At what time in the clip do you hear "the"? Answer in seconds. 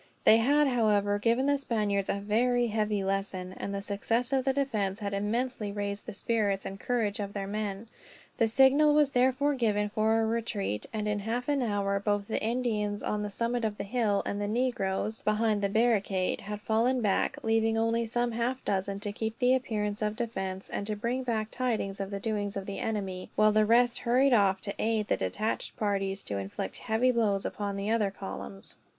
1.45-1.59, 3.71-3.83, 4.45-4.51, 6.07-6.13, 8.39-8.47, 12.27-12.41, 13.21-13.29, 13.77-13.83, 14.41-14.47, 15.61-15.69, 19.39-19.53, 22.09-22.19, 22.65-22.79, 23.51-23.67, 25.09-25.17, 27.75-27.91